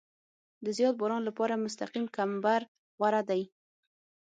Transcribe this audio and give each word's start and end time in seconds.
د 0.63 0.65
زیات 0.77 0.95
باران 1.01 1.21
لپاره 1.29 1.61
مستقیم 1.65 2.05
کمبر 2.15 2.61
غوره 2.99 3.21
دی 3.29 3.41